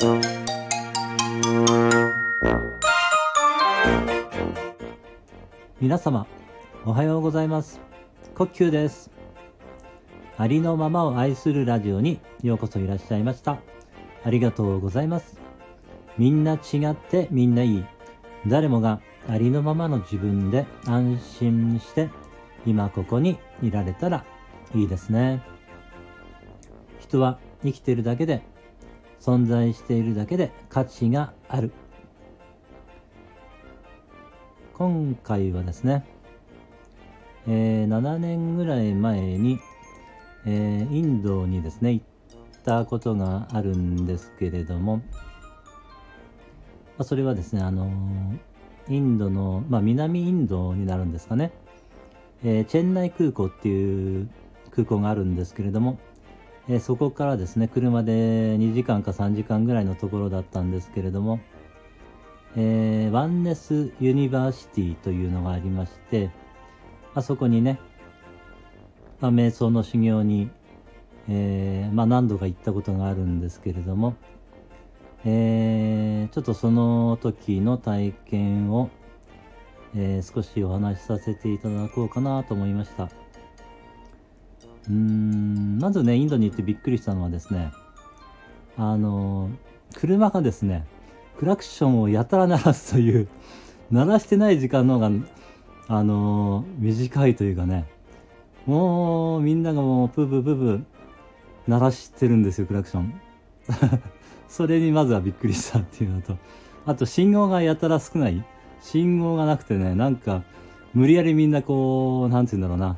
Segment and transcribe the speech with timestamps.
[0.00, 0.22] 皆
[5.98, 6.24] 様
[6.84, 7.80] おはようございます。
[8.36, 9.10] 呼吸です。
[10.36, 13.58] ありのままを愛するラジオにようこそいらっしゃいました。
[14.22, 15.40] ありがとうございます。
[16.16, 17.84] みんな違ってみんないい。
[18.46, 22.08] 誰もがありのままの自分で安心して
[22.64, 24.24] 今ここにいられたら
[24.76, 25.42] いいですね。
[27.00, 28.42] 人は生きてるだけで
[29.20, 31.72] 存在しているだけで価値がある。
[34.74, 36.04] 今回はですね、
[37.48, 39.58] えー、7年ぐらい前に、
[40.46, 42.06] えー、インドにですね行っ
[42.64, 45.02] たことがあるんですけれども、ま
[46.98, 48.48] あ、それはですねあのー
[48.90, 51.52] インドの、まあ、南インドになるんですかね、
[52.42, 54.28] えー、チェンナイ空港っていう
[54.70, 55.98] 空港があるんですけれども、
[56.68, 58.12] え、そこからですね車で
[58.58, 61.40] 2時間か3時間ぐらいのところだったんですけれども、
[62.56, 66.30] えー、ワンネスユニバーシティというのがありまして
[67.14, 67.78] あそこにね、
[69.20, 70.50] まあ、瞑想の修行に、
[71.28, 74.14] えーまあ、何度か行ったことがあるんですけれども、
[75.24, 78.90] えー、ちょっとその時の体験を、
[79.96, 83.08] え、少しお話しさせていただこうかなと思いました。
[84.88, 87.72] うーん、まずね、インドに行ってびっくりしたのはですね、
[88.76, 89.50] あの、
[89.94, 90.86] 車がですね、
[91.38, 93.28] クラクションをやたら鳴らすという、
[93.90, 95.10] 鳴らしてない時間の方が、
[95.90, 97.86] あの短いというかね、
[98.66, 100.82] もうみんながもうプープープープー
[101.66, 103.20] 鳴らしてるんですよ、クラクション。
[104.48, 106.36] それにまずはびっくりしたっていうのと、
[106.86, 108.44] あと信号がやたら少ない。
[108.80, 110.42] 信号がなくてね、なんか、
[110.94, 112.96] 無理やりみんなこう、なんて言うんだろうな。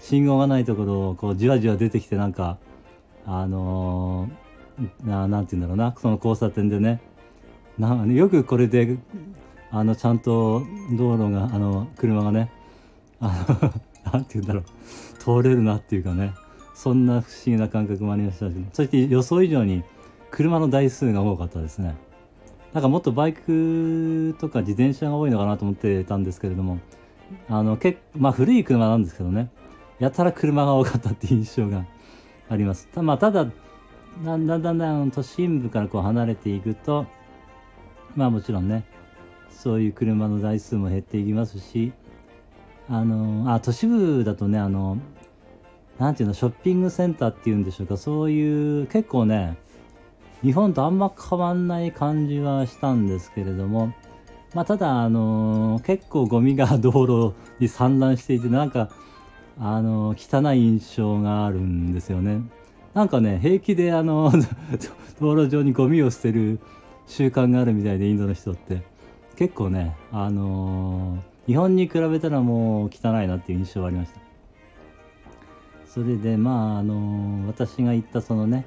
[0.00, 2.58] 信号がないところを、こう、じわじわ出てきて、なんか、
[3.26, 7.00] あのー、ななんて言うんだろうな、その交差点でね。
[7.78, 8.98] なよくこれで、
[9.70, 12.50] あの、ちゃんと道路が、あの、車がね、
[13.20, 13.72] あの、
[14.12, 14.64] なんて言うんだろう、
[15.18, 16.32] 通れるなっていうかね、
[16.74, 19.84] そんな不思議な感覚もありましたし、そして予想以上に、
[20.30, 21.94] 車の台数が多かったですね。
[22.72, 26.78] なんかもっとバイクとか自転車が多いのかなと思ってたんですけれども、
[27.48, 29.50] あの、けまあ古い車なんですけどね、
[30.00, 31.84] やたら車が多かったって印象が
[32.48, 32.88] あります。
[32.88, 33.46] た,、まあ、ただ、
[34.24, 37.06] だんだんだんだん都心部からこう離れていくと、
[38.16, 38.84] まあもちろんね、
[39.50, 41.92] そういう車の台数も減っていきますし、
[42.88, 44.98] あの、あ、都市部だとね、あの、
[45.98, 49.58] なんていうの、ショッピングセンターっていうんでしょうか、そういう結構ね、
[50.42, 53.92] 日本とあんま変わんない感じはしたんですけれども、
[54.54, 58.88] まあ、ただ、あの、結構ゴミが道路に散乱していて、なんか、
[59.58, 62.42] あの、汚い印象があるんですよね。
[62.94, 64.32] なんかね、平気であの
[65.20, 66.58] 道路上にゴミを捨てる
[67.06, 68.82] 習慣があるみたいで、インドの人って。
[69.36, 74.20] 結構ね、あの、日本に比べたらもう汚いなっていう印象はありました。
[75.86, 78.64] それで、まあ、あの私が行ったそのね、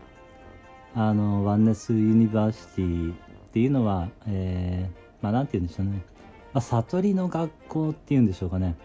[0.93, 3.15] あのワンネスユニバーシティっ
[3.53, 6.01] ていうのは、えー、まあなんて言うんでしょうね、
[6.53, 8.75] まあ、悟りの学校っていうんでしょうかね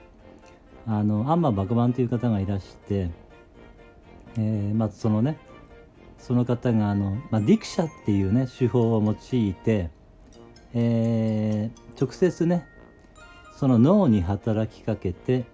[0.89, 3.11] あのアンマ・バガヴァンという方がいらして、
[4.37, 5.37] えー、まあそのね
[6.17, 9.91] その方があの、まあ、ディクシャっていうね手法を用いて、
[10.73, 12.67] えー、直接ね
[13.57, 15.45] その脳に働きかけて、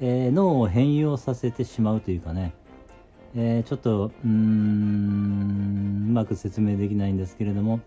[0.00, 2.54] えー、脳を変容させてしまうというかね
[3.38, 7.80] え、ちょっとうーんうまく説明できないんですけれども、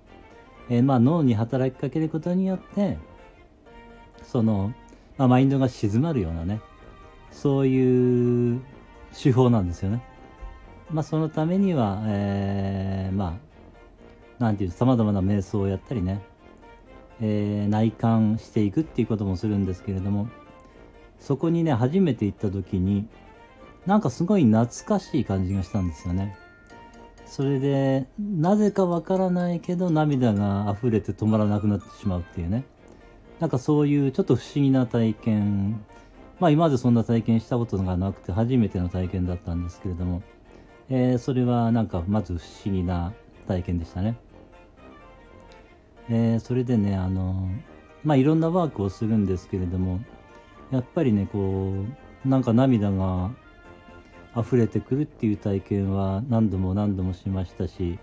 [0.69, 2.99] えー、まあ、脳に働きかけることによって
[4.23, 4.73] その、
[5.19, 6.61] まあ、マインドが静まるようなね
[7.31, 8.61] そういう
[9.13, 10.01] 手法なんですよね。
[10.91, 13.37] まあ、そのためには、えー、ま
[14.39, 16.23] あなんていうさまざまな瞑想をやったりね、
[17.21, 20.29] えー、内観していくっていうこともするんですけれども
[21.19, 23.07] そこにね初めて行った時に
[23.85, 26.37] なんかすごい懐かしい感じがしたんですよね。
[27.25, 32.65] それで、なぜかわからないけど涙が溢れて止まらなくなってしまうっていうね。
[33.39, 35.83] なんかそういうちょっと不思議な体験。
[36.39, 40.21] まあ今までそんな体験したことがなくて初めての体験だったんですけれども、
[40.89, 43.13] えー、それはなんかまず不思議な
[43.47, 44.15] 体験でしたね。
[46.09, 47.49] えー、それでね、あの、
[48.03, 49.99] まあいろんなワークをするんですけれども、
[50.71, 51.73] やっぱりね、こ
[52.25, 53.31] う、なんか涙が
[54.35, 57.97] 溢れてくるっていう体験は何度も何度もしましたし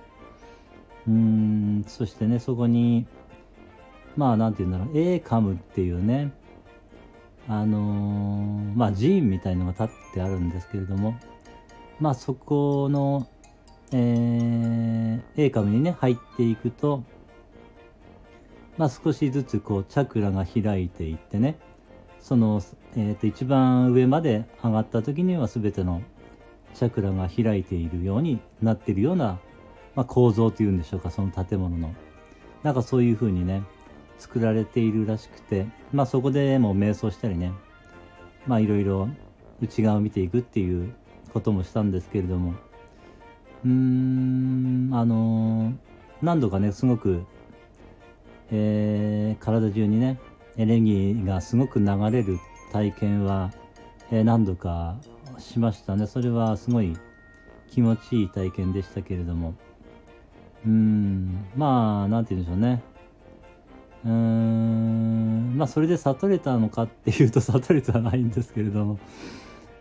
[1.07, 3.07] うーんそしてねそこに
[4.17, 6.33] まあ何て言うんだろう A カムっていうね
[7.49, 11.17] あのー、まあ寺院みたいのが立ってあるんですけれども
[12.01, 13.27] まあそこの
[13.93, 17.05] えー、A カムにね、入っていくと、
[18.77, 21.59] まあ少しずつこう、チャクラが開いていってね、
[22.21, 22.61] その、
[22.97, 26.03] えっ、ー、と、一番上まで上がった時には全ての
[26.75, 29.39] チャクラが開いているようになっているような、
[29.95, 31.95] まあ、構造というんでしょうか、その建物の。
[32.65, 33.63] なんかそういう風にね、
[34.19, 37.53] 作られているらしくて、まあそこでもう瞑想したりね、
[38.47, 39.09] まあいろいろ
[39.61, 40.95] 内側を見ていくっていう
[41.33, 42.55] こともしたんですけれども、
[43.65, 45.75] うーん、あのー、
[46.23, 47.25] 何度かね、すごく、
[48.51, 50.19] えー、体中にね、
[50.57, 52.39] エネルギーがすごく流れる
[52.73, 53.53] 体験は、
[54.11, 54.97] えー、何度か
[55.39, 56.07] しましたね。
[56.07, 56.97] それはすごい
[57.69, 59.55] 気持ちいい体験でしたけれども、
[60.65, 62.83] うーん、まあ、なんて言うんでしょうね。
[64.07, 68.99] うーん、まあ、それで悟れたのかっていうと悟れてはないんですけれども、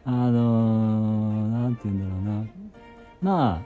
[0.04, 2.48] あのー、て言うんだろうな。
[3.22, 3.63] ま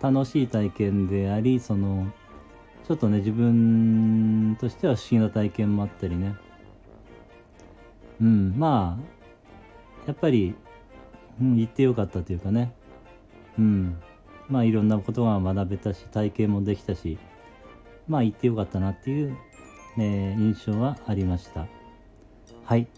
[0.00, 2.10] あ、楽しい体験であり、その、
[2.88, 6.34] ちょっとね、自分としては不思議な体験もあったりね。
[8.22, 10.54] うん、まあ、やっぱり、
[11.40, 12.72] うん、行ってよかったというかね。
[13.58, 13.96] うん。
[14.48, 17.18] まあ、いろんなことが学べたし、体験もできたし、
[18.10, 19.36] まあ、行ってよかったなっていう、
[19.98, 21.66] えー、印象はありました。
[22.64, 22.88] はい。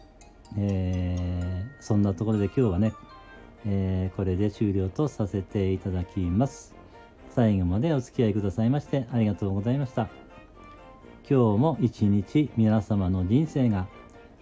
[0.58, 2.92] えー、そんなところで今日はね、
[3.66, 6.74] えー、これで終了とさせていただきます。
[7.30, 10.08] 最後までお付き合いくださいましてありがとうございました。
[11.28, 13.86] 今日も一日皆様の人生が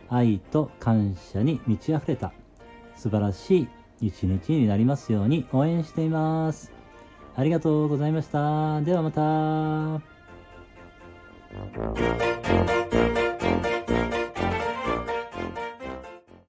[0.09, 2.33] 愛と感謝に満ち溢れた
[2.97, 3.69] 素晴らし
[4.01, 6.73] い一日になりますように応援しています。
[7.37, 8.81] ありがとうございました。
[8.83, 10.20] ではまた。
[11.53, 13.30] thank you